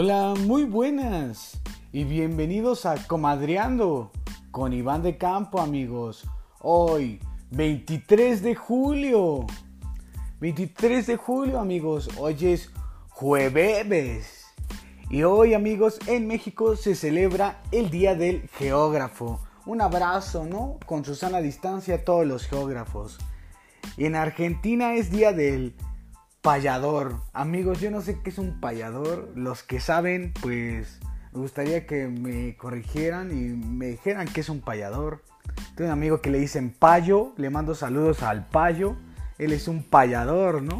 [0.00, 1.60] Hola, muy buenas
[1.90, 4.12] y bienvenidos a Comadreando
[4.52, 6.24] con Iván de Campo, amigos.
[6.60, 7.18] Hoy,
[7.50, 9.44] 23 de julio.
[10.38, 12.10] 23 de julio, amigos.
[12.16, 12.70] Hoy es
[13.08, 14.46] jueves.
[15.10, 19.40] Y hoy, amigos, en México se celebra el Día del Geógrafo.
[19.66, 20.78] Un abrazo, ¿no?
[20.86, 23.18] Con Susana distancia a todos los geógrafos.
[23.96, 25.74] Y en Argentina es Día del
[26.42, 27.16] payador.
[27.32, 29.32] Amigos, yo no sé qué es un payador.
[29.34, 31.00] Los que saben, pues
[31.32, 35.22] me gustaría que me corrigieran y me dijeran qué es un payador.
[35.74, 38.96] Tengo un amigo que le dicen payo, le mando saludos al payo.
[39.38, 40.76] Él es un payador, ¿no?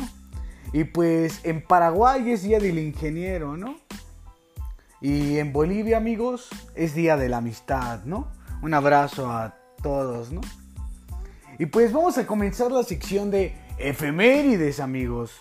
[0.73, 3.77] Y pues en Paraguay es día del ingeniero, ¿no?
[5.01, 8.29] Y en Bolivia, amigos, es día de la amistad, ¿no?
[8.63, 10.41] Un abrazo a todos, ¿no?
[11.59, 15.41] Y pues vamos a comenzar la sección de efemérides, amigos.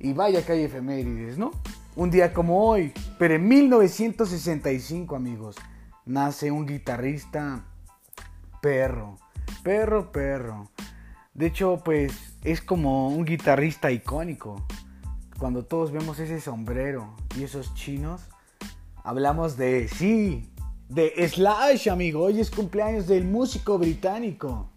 [0.00, 1.50] Y vaya que hay efemérides, ¿no?
[1.96, 5.56] Un día como hoy, pero en 1965, amigos,
[6.06, 7.64] nace un guitarrista
[8.62, 9.18] perro,
[9.64, 10.70] perro, perro.
[11.34, 12.12] De hecho, pues
[12.44, 14.64] es como un guitarrista icónico.
[15.38, 18.22] Cuando todos vemos ese sombrero y esos chinos,
[19.02, 20.52] hablamos de, sí,
[20.88, 22.22] de Slash, amigo.
[22.22, 24.70] Hoy es cumpleaños del músico británico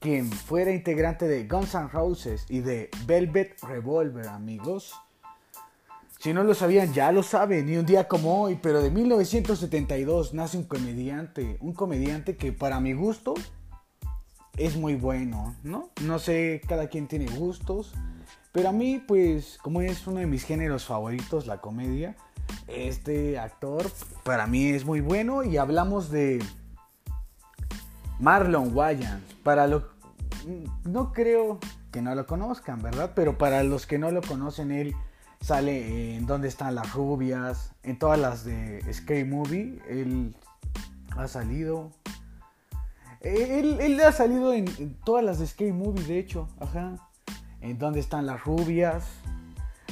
[0.00, 4.94] quien fuera integrante de Guns N' Roses y de Velvet Revolver, amigos.
[6.18, 7.68] Si no lo sabían, ya lo saben.
[7.68, 11.56] Y un día como hoy, pero de 1972, nace un comediante.
[11.60, 13.34] Un comediante que para mi gusto
[14.56, 15.90] es muy bueno, ¿no?
[16.02, 17.94] No sé, cada quien tiene gustos.
[18.52, 22.16] Pero a mí, pues, como es uno de mis géneros favoritos, la comedia,
[22.66, 23.90] este actor
[24.24, 25.44] para mí es muy bueno.
[25.44, 26.42] Y hablamos de
[28.18, 29.22] Marlon Wayans.
[29.42, 29.96] Para lo
[30.84, 31.58] no creo
[31.90, 33.12] que no lo conozcan, ¿verdad?
[33.14, 34.94] Pero para los que no lo conocen, él
[35.40, 40.34] sale en Dónde están las rubias, en todas las de Scary Movie, él
[41.16, 41.90] ha salido.
[43.20, 44.66] Él, ha salido en,
[45.04, 46.96] todas las de Scary Movie, de hecho, ajá.
[47.60, 49.04] En Dónde están las rubias.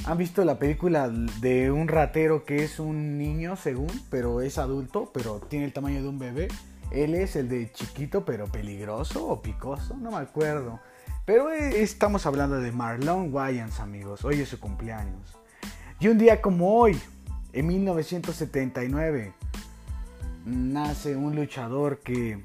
[0.05, 5.09] ¿Han visto la película de un ratero que es un niño, según, pero es adulto,
[5.13, 6.47] pero tiene el tamaño de un bebé?
[6.91, 10.79] Él es el de chiquito pero peligroso o picoso, no me acuerdo.
[11.25, 14.23] Pero estamos hablando de Marlon Wayans, amigos.
[14.23, 15.35] Hoy es su cumpleaños.
[15.99, 17.01] Y un día como hoy,
[17.51, 19.33] en 1979,
[20.45, 22.43] nace un luchador que,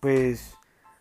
[0.00, 0.52] pues,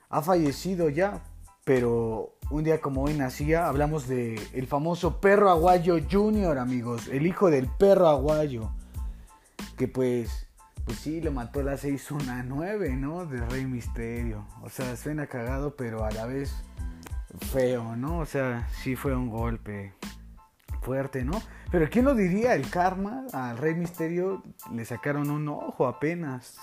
[0.10, 1.22] ha fallecido ya.
[1.66, 7.08] Pero un día como hoy nacía, hablamos de el famoso perro aguayo Junior, amigos.
[7.08, 8.70] El hijo del perro aguayo.
[9.76, 10.48] Que pues
[10.86, 13.26] pues sí, lo mató la 619, ¿no?
[13.26, 14.46] De Rey Misterio.
[14.62, 16.54] O sea, suena cagado, pero a la vez
[17.52, 18.20] feo, ¿no?
[18.20, 19.94] O sea, sí fue un golpe
[20.82, 21.42] fuerte, ¿no?
[21.72, 22.54] Pero ¿quién lo diría?
[22.54, 26.58] El karma al Rey Misterio le sacaron un ojo apenas.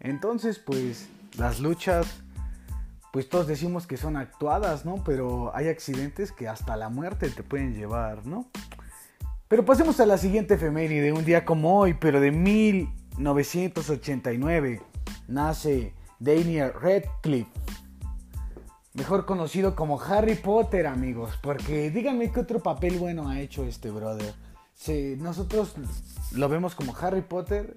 [0.00, 2.22] Entonces, pues, las luchas,
[3.10, 5.02] pues todos decimos que son actuadas, ¿no?
[5.02, 8.50] Pero hay accidentes que hasta la muerte te pueden llevar, ¿no?
[9.48, 14.82] Pero pasemos a la siguiente efeméride, un día como hoy, pero de mil 1989
[15.28, 17.50] nace Daniel Radcliffe,
[18.94, 23.90] mejor conocido como Harry Potter, amigos, porque díganme qué otro papel bueno ha hecho este
[23.90, 24.34] brother.
[25.18, 25.74] nosotros
[26.32, 27.76] lo vemos como Harry Potter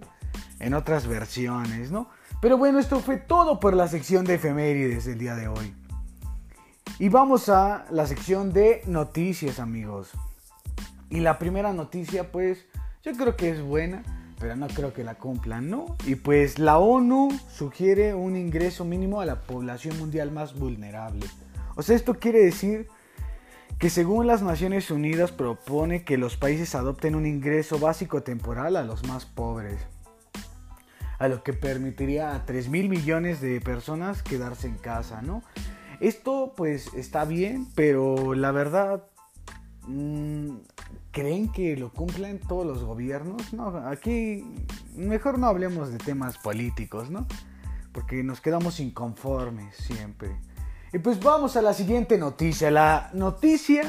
[0.60, 2.10] en otras versiones, ¿no?
[2.42, 5.74] Pero bueno, esto fue todo por la sección de efemérides del día de hoy.
[7.00, 10.12] Y vamos a la sección de noticias, amigos.
[11.10, 12.66] Y la primera noticia, pues,
[13.04, 14.04] yo creo que es buena
[14.46, 15.98] pero no creo que la cumplan, ¿no?
[16.06, 21.26] Y pues la ONU sugiere un ingreso mínimo a la población mundial más vulnerable.
[21.76, 22.88] O sea, esto quiere decir
[23.80, 28.84] que según las Naciones Unidas propone que los países adopten un ingreso básico temporal a
[28.84, 29.80] los más pobres,
[31.18, 35.42] a lo que permitiría a 3 mil millones de personas quedarse en casa, ¿no?
[36.02, 39.06] Esto pues está bien, pero la verdad
[41.12, 43.54] ¿Creen que lo cumplen todos los gobiernos?
[43.54, 44.44] No, aquí
[44.96, 47.28] mejor no hablemos de temas políticos, ¿no?
[47.92, 50.38] Porque nos quedamos inconformes siempre.
[50.92, 52.72] Y pues vamos a la siguiente noticia.
[52.72, 53.84] La noticia,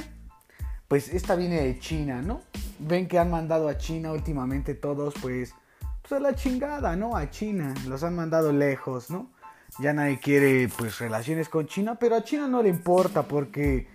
[0.86, 2.42] pues esta viene de China, ¿no?
[2.78, 5.54] Ven que han mandado a China últimamente todos, pues,
[6.02, 7.16] pues a la chingada, ¿no?
[7.16, 7.74] A China.
[7.88, 9.30] Los han mandado lejos, ¿no?
[9.78, 13.88] Ya nadie quiere, pues, relaciones con China, pero a China no le importa porque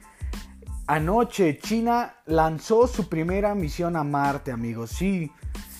[0.91, 4.89] Anoche China lanzó su primera misión a Marte, amigos.
[4.89, 5.31] Sí,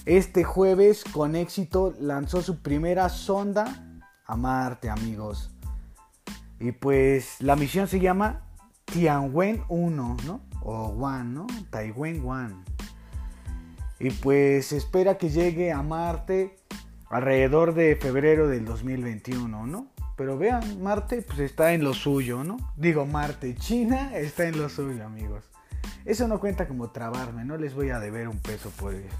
[0.06, 5.52] este jueves con éxito lanzó su primera sonda a Marte, amigos.
[6.62, 8.48] Y pues la misión se llama
[8.86, 10.40] Tianwen 1, ¿no?
[10.62, 11.48] O 1, ¿no?
[11.70, 12.64] Taiwan 1.
[14.00, 16.56] Y pues espera que llegue a Marte
[17.10, 19.91] alrededor de febrero del 2021, ¿no?
[20.16, 22.58] Pero vean, Marte pues está en lo suyo, ¿no?
[22.76, 25.46] Digo Marte, China está en lo suyo, amigos.
[26.06, 29.16] Eso no cuenta como trabarme, no les voy a deber un peso por eso.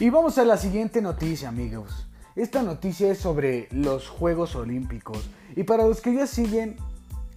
[0.00, 2.06] Y vamos a la siguiente noticia, amigos.
[2.36, 5.28] Esta noticia es sobre los Juegos Olímpicos.
[5.56, 6.76] Y para los que ya siguen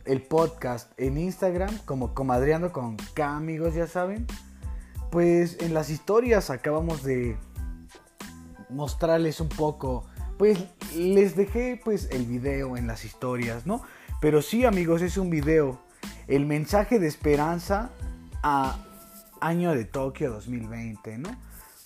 [0.05, 4.27] el podcast en Instagram, como Comadreando con K, amigos, ya saben,
[5.09, 7.37] pues en las historias acabamos de
[8.69, 10.05] mostrarles un poco.
[10.41, 10.57] Pues
[10.95, 13.83] les dejé pues el video en las historias, ¿no?
[14.21, 15.79] Pero sí, amigos, es un video.
[16.27, 17.91] El mensaje de esperanza
[18.41, 18.83] a
[19.39, 21.29] año de Tokio 2020, ¿no?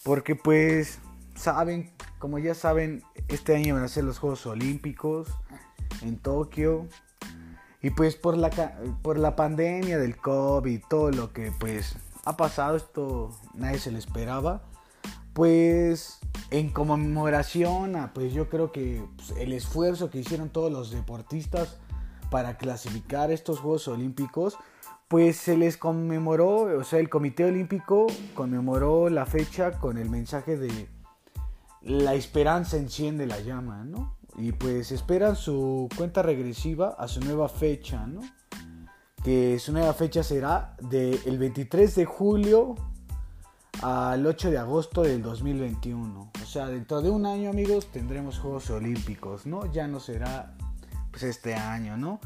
[0.04, 1.00] Porque pues
[1.36, 5.28] saben, como ya saben, este año van a ser los Juegos Olímpicos
[6.02, 6.88] en Tokio.
[7.82, 8.52] Y pues por la,
[9.02, 13.98] por la pandemia del COVID, todo lo que pues ha pasado, esto nadie se lo
[13.98, 14.64] esperaba.
[15.36, 20.92] Pues en conmemoración a pues yo creo que pues, el esfuerzo que hicieron todos los
[20.92, 21.76] deportistas
[22.32, 24.58] para clasificar estos Juegos Olímpicos,
[25.10, 30.56] pues se les conmemoró, o sea, el Comité Olímpico conmemoró la fecha con el mensaje
[30.56, 30.88] de
[31.82, 34.16] la esperanza enciende la llama, ¿no?
[34.38, 38.22] Y pues esperan su cuenta regresiva a su nueva fecha, ¿no?
[39.22, 42.76] Que su nueva fecha será del 23 de julio
[43.82, 46.32] al 8 de agosto del 2021.
[46.42, 49.72] O sea, dentro de un año, amigos, tendremos Juegos Olímpicos, ¿no?
[49.72, 50.56] Ya no será
[51.12, 52.20] pues este año, ¿no?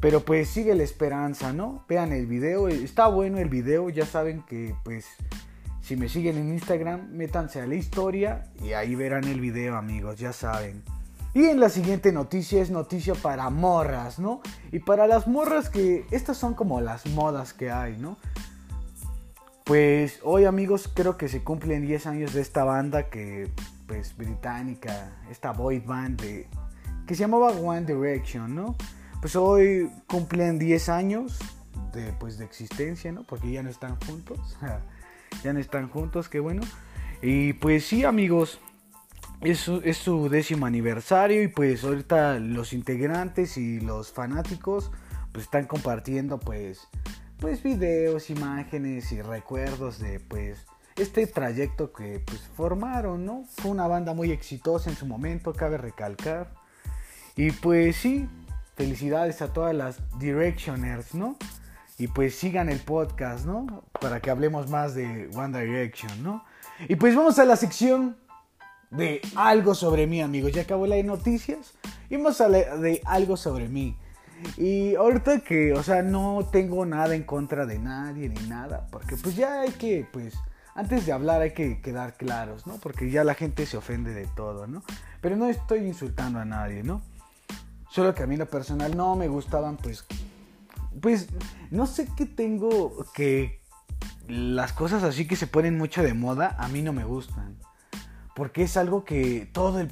[0.00, 1.84] Pero pues sigue la esperanza, ¿no?
[1.88, 5.06] Vean el video, está bueno el video, ya saben que pues
[5.80, 10.18] si me siguen en Instagram, métanse a la historia y ahí verán el video, amigos,
[10.18, 10.82] ya saben.
[11.34, 14.40] Y en la siguiente noticia es noticia para morras, ¿no?
[14.72, 18.16] Y para las morras que estas son como las modas que hay, ¿no?
[19.68, 23.48] Pues hoy amigos creo que se cumplen 10 años de esta banda que
[23.86, 28.74] pues británica, esta boy band que se llamaba One Direction, ¿no?
[29.20, 31.38] pues hoy cumplen 10 años
[31.92, 33.24] de, pues, de existencia, ¿no?
[33.24, 34.56] Porque ya no están juntos.
[35.44, 36.62] ya no están juntos, qué bueno.
[37.20, 38.60] Y pues sí, amigos,
[39.40, 44.90] es su, es su décimo aniversario y pues ahorita los integrantes y los fanáticos
[45.32, 46.88] pues están compartiendo pues
[47.40, 53.44] pues videos, imágenes y recuerdos de pues este trayecto que pues formaron, ¿no?
[53.56, 56.52] Fue una banda muy exitosa en su momento, cabe recalcar.
[57.36, 58.28] Y pues sí,
[58.74, 61.36] felicidades a todas las Directioners, ¿no?
[61.98, 63.84] Y pues sigan el podcast, ¿no?
[64.00, 66.44] Para que hablemos más de One Direction, ¿no?
[66.88, 68.16] Y pues vamos a la sección
[68.90, 70.52] de algo sobre mí, amigos.
[70.52, 71.74] Ya acabó la de noticias.
[72.10, 73.96] Y vamos a la de algo sobre mí.
[74.56, 78.86] Y ahorita que, o sea, no tengo nada en contra de nadie ni nada.
[78.90, 80.34] Porque pues ya hay que, pues,
[80.74, 82.76] antes de hablar hay que quedar claros, ¿no?
[82.78, 84.82] Porque ya la gente se ofende de todo, ¿no?
[85.20, 87.02] Pero no estoy insultando a nadie, ¿no?
[87.90, 90.04] Solo que a mí lo personal no me gustaban, pues,
[91.00, 91.28] pues,
[91.70, 93.60] no sé qué tengo que
[94.28, 97.56] las cosas así que se ponen mucho de moda, a mí no me gustan.
[98.36, 99.90] Porque es algo que todo el,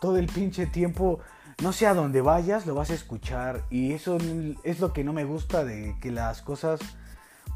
[0.00, 1.20] todo el pinche tiempo,
[1.62, 3.62] no sé a dónde vayas, lo vas a escuchar.
[3.70, 4.18] Y eso
[4.64, 6.80] es lo que no me gusta de que las cosas,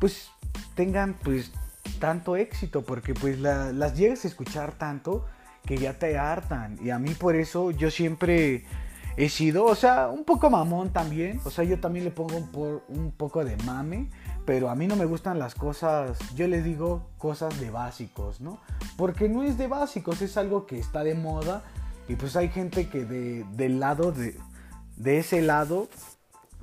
[0.01, 0.31] pues,
[0.75, 1.51] tengan, pues,
[1.99, 2.83] tanto éxito.
[2.83, 5.27] Porque, pues, las llegas a escuchar tanto
[5.65, 6.79] que ya te hartan.
[6.81, 8.65] Y a mí por eso yo siempre
[9.17, 11.41] he sido, o sea, un poco mamón también.
[11.45, 14.09] O sea, yo también le pongo un, por, un poco de mame.
[14.45, 18.61] Pero a mí no me gustan las cosas, yo les digo cosas de básicos, ¿no?
[18.97, 21.65] Porque no es de básicos, es algo que está de moda.
[22.09, 24.37] Y pues hay gente que de, del lado, de,
[24.97, 25.89] de ese lado,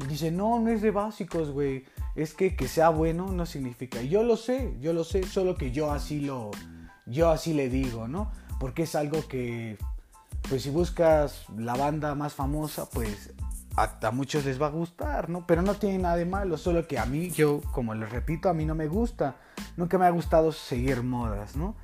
[0.08, 1.86] dice, no, no es de básicos, güey.
[2.16, 4.02] Es que que sea bueno no significa.
[4.04, 6.52] yo lo sé, yo lo sé, solo que yo así lo,
[7.08, 8.32] yo así le digo, ¿no?
[8.64, 9.78] porque es algo que,
[10.48, 13.34] pues si buscas la banda más famosa, pues
[13.76, 15.46] a, muchos les va a gustar, ¿no?
[15.46, 18.54] Pero no tiene nada de malo, solo que a mí, yo, como les repito, a
[18.54, 19.36] mí no me gusta,
[19.76, 21.76] nunca me ha gustado seguir modas, ¿no?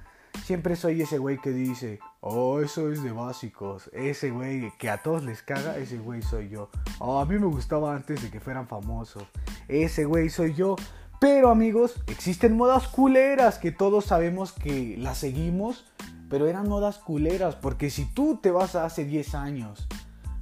[0.44, 3.90] Siempre soy ese güey que dice, oh, eso es de básicos.
[3.94, 6.70] Ese güey que a todos les caga, ese güey soy yo.
[7.00, 9.24] Oh, a mí me gustaba antes de que fueran famosos.
[9.68, 10.76] Ese güey soy yo.
[11.20, 15.86] Pero amigos, existen modas culeras que todos sabemos que las seguimos
[16.30, 19.88] pero eran modas culeras, porque si tú te vas a hace 10 años,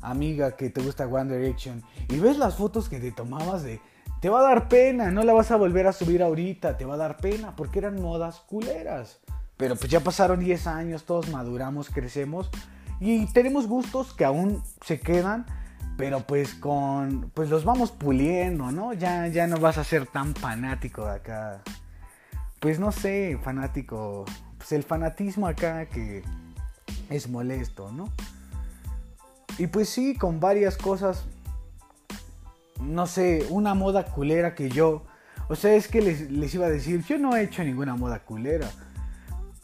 [0.01, 3.79] amiga que te gusta One Direction, y ves las fotos que te tomabas de...
[4.21, 6.95] Te va a dar pena, no la vas a volver a subir ahorita, te va
[6.95, 9.19] a dar pena, porque eran modas culeras.
[9.57, 12.49] Pero pues ya pasaron 10 años, todos maduramos, crecemos,
[12.99, 15.45] y tenemos gustos que aún se quedan,
[15.97, 18.93] pero pues con pues los vamos puliendo, ¿no?
[18.93, 21.61] Ya ya no vas a ser tan fanático acá
[22.59, 24.25] pues no sé, fanático,
[24.57, 26.23] pues el fanatismo acá que
[27.09, 28.11] es molesto, ¿no?
[29.57, 31.25] Y pues sí, con varias cosas,
[32.81, 35.05] no sé, una moda culera que yo,
[35.49, 38.19] o sea, es que les, les iba a decir, yo no he hecho ninguna moda
[38.19, 38.69] culera.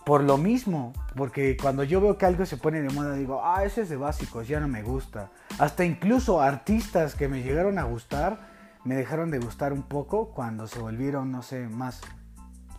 [0.05, 3.63] Por lo mismo, porque cuando yo veo que algo se pone de moda, digo, ah,
[3.63, 5.31] ese es de básicos, ya no me gusta.
[5.59, 8.39] Hasta incluso artistas que me llegaron a gustar,
[8.83, 12.01] me dejaron de gustar un poco cuando se volvieron, no sé, más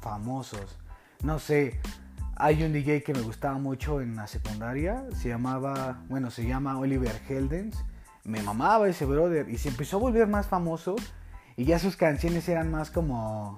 [0.02, 0.78] famosos.
[1.22, 1.80] No sé,
[2.36, 6.78] hay un DJ que me gustaba mucho en la secundaria, se llamaba, bueno, se llama
[6.78, 7.84] Oliver Heldens.
[8.24, 10.96] Me mamaba ese brother y se empezó a volver más famoso
[11.56, 13.56] y ya sus canciones eran más como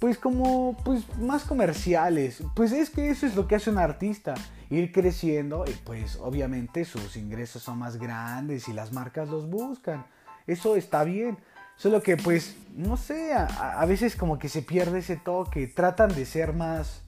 [0.00, 2.42] pues como pues más comerciales.
[2.56, 4.34] Pues es que eso es lo que hace un artista,
[4.70, 10.06] ir creciendo y pues obviamente sus ingresos son más grandes y las marcas los buscan.
[10.46, 11.38] Eso está bien.
[11.76, 16.26] Solo que pues no sé, a, veces como que se pierde ese toque, tratan de
[16.26, 17.02] ser más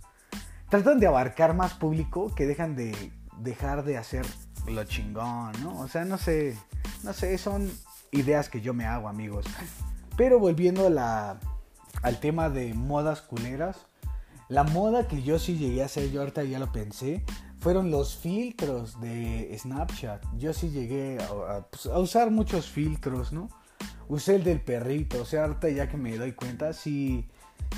[0.70, 2.94] tratan de abarcar más público que dejan de
[3.38, 4.24] dejar de hacer
[4.66, 5.78] lo chingón, ¿no?
[5.80, 6.56] O sea, no sé,
[7.02, 7.70] no sé, son
[8.12, 9.44] ideas que yo me hago, amigos.
[10.16, 11.40] Pero volviendo a la
[12.00, 13.76] al tema de modas culeras.
[14.48, 17.24] La moda que yo sí llegué a hacer, yo ahorita ya lo pensé,
[17.58, 20.24] fueron los filtros de Snapchat.
[20.36, 23.48] Yo sí llegué a, pues, usar muchos filtros, ¿no?
[24.08, 27.28] Usé el del perrito, o sea, ahorita ya que me doy cuenta, sí,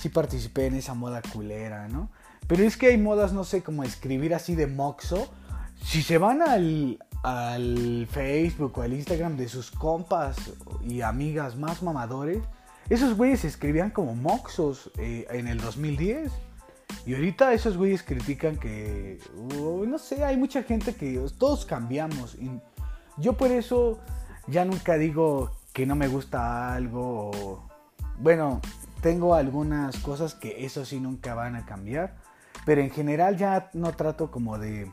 [0.01, 2.11] sí participé en esa moda culera, ¿no?
[2.47, 5.31] Pero es que hay modas, no sé, como escribir así de moxo.
[5.83, 10.37] Si se van al, al Facebook o al Instagram de sus compas
[10.83, 12.43] y amigas más mamadores,
[12.91, 16.33] esos güeyes escribían como moxos eh, en el 2010.
[17.07, 22.35] Y ahorita esos güeyes critican que, uh, no sé, hay mucha gente que todos cambiamos.
[22.35, 22.51] Y
[23.17, 23.99] yo por eso
[24.47, 27.69] ya nunca digo que no me gusta algo.
[28.19, 28.61] bueno,
[29.01, 32.17] tengo algunas cosas que eso sí nunca van a cambiar.
[32.65, 34.91] Pero en general ya no trato como de,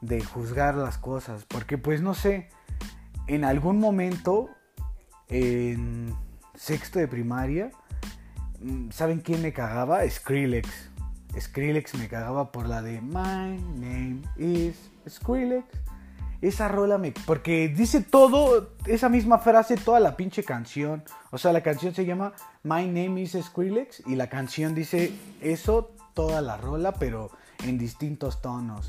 [0.00, 1.44] de juzgar las cosas.
[1.44, 2.50] Porque pues no sé,
[3.26, 4.48] en algún momento,
[5.28, 6.14] en
[6.58, 7.70] sexto de primaria,
[8.60, 10.08] mm, ¿saben quién me cagaba?
[10.08, 10.68] Skrillex.
[11.38, 15.64] Skrillex me cagaba por la de My name is Skrillex.
[16.40, 17.12] Esa rola me...
[17.26, 21.02] Porque dice todo, esa misma frase, toda la pinche canción.
[21.30, 25.92] O sea, la canción se llama My name is Skrillex y la canción dice eso,
[26.14, 27.30] toda la rola, pero
[27.64, 28.88] en distintos tonos.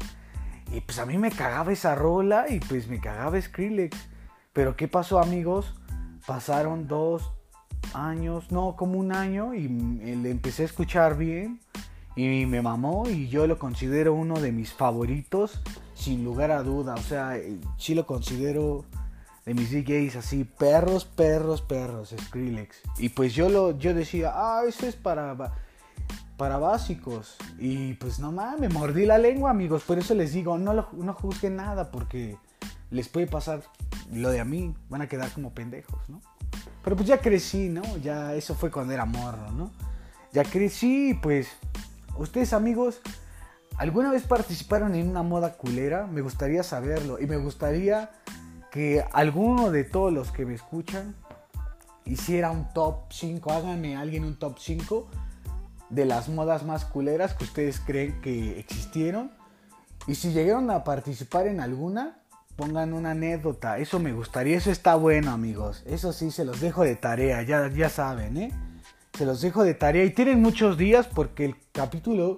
[0.71, 3.97] Y pues a mí me cagaba esa rola y pues me cagaba Skrillex.
[4.53, 5.75] Pero ¿qué pasó amigos?
[6.27, 7.31] Pasaron dos,
[7.93, 11.59] años, no, como un año y le empecé a escuchar bien
[12.15, 15.62] y me mamó y yo lo considero uno de mis favoritos
[15.93, 18.86] sin lugar a duda, o sea, eh, sí lo considero
[19.45, 22.81] de mis DJs así, perros, perros, perros, Skrillex.
[22.98, 25.36] Y pues yo lo yo decía, "Ah, eso es para
[26.38, 30.57] para básicos." Y pues no mames, me mordí la lengua, amigos, por eso les digo,
[30.57, 32.38] no no juzguen nada porque
[32.91, 33.62] les puede pasar
[34.12, 36.21] lo de a mí, van a quedar como pendejos, ¿no?
[36.83, 37.81] Pero pues ya crecí, ¿no?
[37.98, 39.71] Ya eso fue cuando era morro, ¿no?
[40.31, 41.48] Ya crecí, pues
[42.17, 43.01] ustedes amigos,
[43.77, 46.07] ¿alguna vez participaron en una moda culera?
[46.07, 48.12] Me gustaría saberlo y me gustaría
[48.71, 51.15] que alguno de todos los que me escuchan
[52.05, 55.07] hiciera un top 5, háganme alguien un top 5
[55.89, 59.31] de las modas más culeras que ustedes creen que existieron.
[60.07, 62.18] Y si llegaron a participar en alguna,
[62.59, 63.77] pongan una anécdota.
[63.77, 65.81] Eso me gustaría, eso está bueno, amigos.
[65.85, 68.51] Eso sí, se los dejo de tarea, ya, ya saben, ¿eh?
[69.13, 72.37] Se los dejo de tarea y tienen muchos días porque el capítulo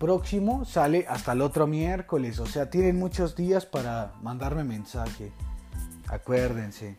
[0.00, 2.40] próximo sale hasta el otro miércoles.
[2.40, 5.30] O sea, tienen muchos días para mandarme mensaje.
[6.08, 6.98] Acuérdense.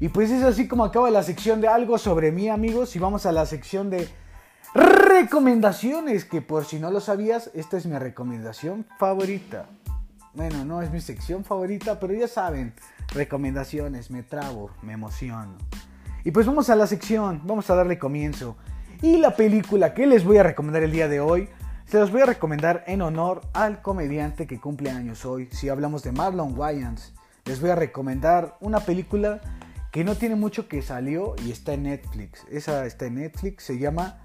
[0.00, 2.96] Y pues es así como acaba la sección de algo sobre mí, amigos.
[2.96, 4.08] Y vamos a la sección de
[4.74, 6.24] recomendaciones.
[6.24, 9.66] Que por si no lo sabías, esta es mi recomendación favorita.
[10.34, 12.74] Bueno, no es mi sección favorita, pero ya saben,
[13.14, 15.56] recomendaciones, me trabo, me emociono.
[16.24, 18.56] Y pues vamos a la sección, vamos a darle comienzo.
[19.00, 21.48] Y la película que les voy a recomendar el día de hoy,
[21.86, 25.48] se los voy a recomendar en honor al comediante que cumple años hoy.
[25.50, 27.14] Si hablamos de Marlon Wayans,
[27.46, 29.40] les voy a recomendar una película
[29.90, 32.44] que no tiene mucho que salió y está en Netflix.
[32.50, 34.20] Esa está en Netflix, se llama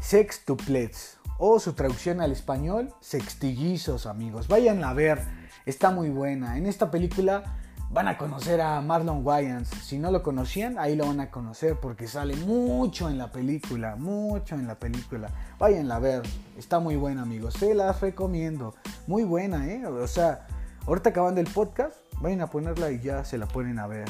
[0.00, 4.46] Sex to Plets o su traducción al español, Sextillizos, amigos.
[4.46, 5.20] Vayan a ver
[5.68, 6.56] está muy buena.
[6.56, 7.42] En esta película
[7.90, 9.68] van a conocer a Marlon Wayans.
[9.68, 13.96] Si no lo conocían, ahí lo van a conocer porque sale mucho en la película,
[13.96, 15.28] mucho en la película.
[15.58, 16.22] Váyanla a ver,
[16.56, 17.54] está muy buena, amigos.
[17.54, 18.74] Se las recomiendo.
[19.06, 19.86] Muy buena, ¿eh?
[19.86, 20.46] O sea,
[20.86, 24.08] ahorita acabando el podcast, vayan a ponerla y ya se la ponen a ver.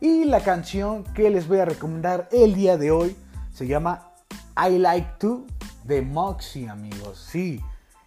[0.00, 3.16] Y la canción que les voy a recomendar el día de hoy
[3.52, 4.12] se llama
[4.56, 5.46] I Like To
[5.84, 7.26] de Moxie, amigos.
[7.28, 7.60] Sí,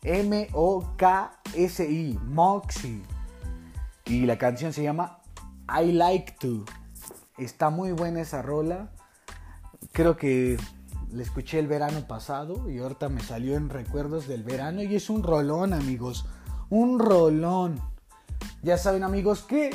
[0.03, 1.79] M-O-K-S-I,
[2.25, 3.03] Moxie.
[4.05, 5.19] Y la canción se llama
[5.67, 6.65] I Like To.
[7.37, 8.91] Está muy buena esa rola.
[9.91, 10.57] Creo que
[11.11, 15.09] la escuché el verano pasado y ahorita me salió en recuerdos del verano y es
[15.09, 16.25] un rolón, amigos.
[16.69, 17.79] Un rolón.
[18.61, 19.69] Ya saben, amigos, que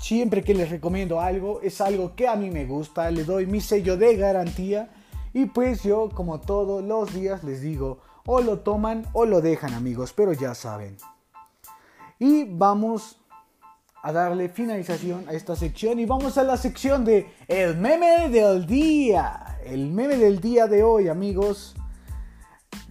[0.00, 3.60] siempre que les recomiendo algo es algo que a mí me gusta, le doy mi
[3.60, 4.90] sello de garantía
[5.32, 9.72] y pues yo, como todos los días, les digo, o lo toman o lo dejan,
[9.74, 10.96] amigos, pero ya saben.
[12.18, 13.18] Y vamos
[14.02, 18.66] a darle finalización a esta sección y vamos a la sección de el meme del
[18.66, 19.58] día.
[19.64, 21.74] El meme del día de hoy, amigos.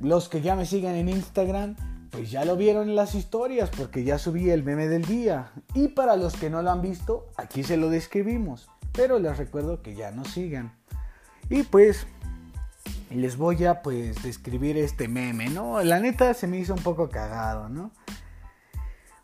[0.01, 1.75] Los que ya me sigan en Instagram,
[2.11, 5.51] pues ya lo vieron en las historias porque ya subí el meme del día.
[5.73, 8.69] Y para los que no lo han visto, aquí se lo describimos.
[8.91, 10.73] Pero les recuerdo que ya nos sigan.
[11.49, 12.07] Y pues
[13.15, 15.81] les voy a pues describir este meme, ¿no?
[15.83, 17.91] La neta se me hizo un poco cagado, ¿no?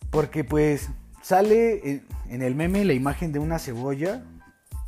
[0.10, 0.90] Porque pues
[1.22, 4.24] sale en el meme la imagen de una cebolla.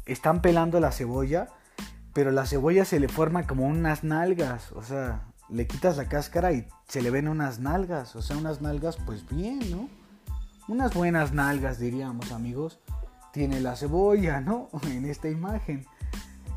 [0.06, 1.48] Están pelando la cebolla,
[2.14, 4.72] pero la cebolla se le forma como unas nalgas.
[4.74, 8.16] O sea, le quitas la cáscara y se le ven unas nalgas.
[8.16, 9.90] O sea, unas nalgas pues bien, ¿no?
[10.68, 12.80] Unas buenas nalgas diríamos amigos.
[13.32, 14.70] Tiene la cebolla, ¿no?
[14.88, 15.86] En esta imagen.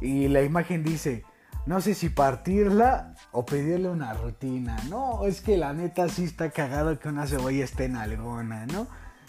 [0.01, 1.25] Y la imagen dice,
[1.67, 4.77] no sé si partirla o pedirle una rutina.
[4.89, 8.87] No, es que la neta sí está cagado que una cebolla esté en alguna, ¿no?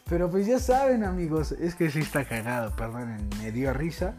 [0.08, 4.14] Pero pues ya saben amigos, es que sí está cagado, perdón, me dio risa.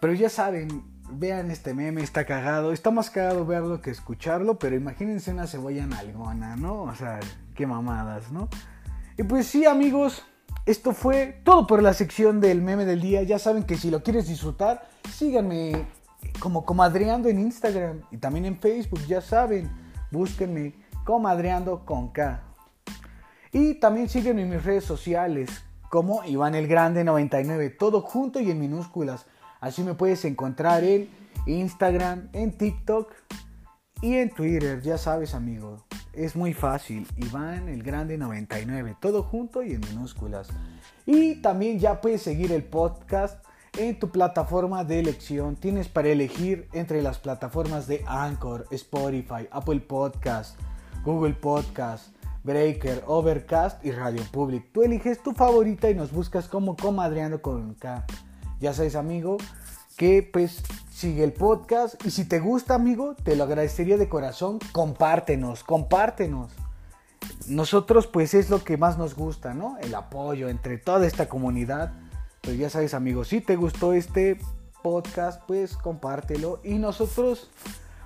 [0.00, 2.72] Pero ya saben, vean este meme, está cagado.
[2.72, 6.82] Está más cagado verlo que escucharlo, pero imagínense una cebolla en alguna, ¿no?
[6.82, 7.20] O sea,
[7.54, 8.48] qué mamadas, ¿no?
[9.16, 10.24] Y pues sí amigos,
[10.66, 13.22] esto fue todo por la sección del meme del día.
[13.22, 15.86] Ya saben que si lo quieres disfrutar, síganme
[16.40, 19.70] como Comadreando en Instagram y también en Facebook, ya saben,
[20.10, 22.42] búsquenme Comadreando con K.
[23.52, 25.50] Y también síguenme en mis redes sociales
[25.90, 29.26] como Iván el Grande 99, todo junto y en minúsculas.
[29.60, 31.08] Así me puedes encontrar en
[31.46, 33.12] Instagram, en TikTok
[34.02, 35.84] y en Twitter, ya sabes amigo.
[36.12, 40.48] Es muy fácil, Iván el Grande 99, todo junto y en minúsculas.
[41.06, 43.43] Y también ya puedes seguir el podcast
[43.78, 45.56] en tu plataforma de elección.
[45.56, 50.58] Tienes para elegir entre las plataformas de Anchor, Spotify, Apple Podcast,
[51.04, 54.70] Google Podcast, Breaker, Overcast y Radio Public.
[54.72, 58.04] Tú eliges tu favorita y nos buscas como Comadreando con K.
[58.60, 59.38] Ya sabes, amigo,
[59.96, 64.58] que pues sigue el podcast y si te gusta, amigo, te lo agradecería de corazón.
[64.72, 66.52] Compártenos, compártenos.
[67.48, 69.76] Nosotros pues es lo que más nos gusta, ¿no?
[69.78, 71.92] El apoyo entre toda esta comunidad
[72.44, 74.38] pues ya sabes amigos, si te gustó este
[74.82, 76.60] podcast, pues compártelo.
[76.62, 77.48] Y nosotros,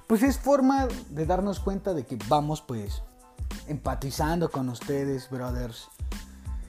[0.07, 3.03] pues es forma de darnos cuenta de que vamos pues
[3.67, 5.89] empatizando con ustedes, brothers.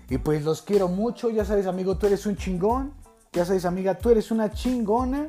[0.09, 2.93] Y pues los quiero mucho, ya sabes amigo, tú eres un chingón.
[3.31, 5.27] Ya sabes amiga, tú eres una chingona.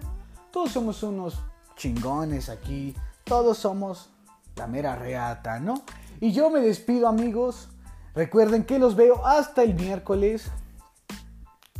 [0.50, 1.38] Todos somos unos
[1.76, 2.96] chingones aquí.
[3.24, 4.08] Todos somos
[4.56, 5.82] la mera reata, ¿no?
[6.18, 7.68] Y yo me despido amigos.
[8.14, 10.50] Recuerden que los veo hasta el miércoles.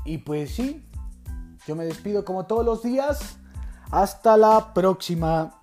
[0.05, 0.85] Y pues sí,
[1.67, 3.39] yo me despido como todos los días.
[3.91, 5.60] Hasta la próxima.